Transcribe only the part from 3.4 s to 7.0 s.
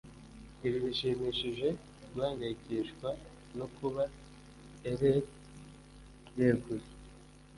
no kuba e'er yeguye,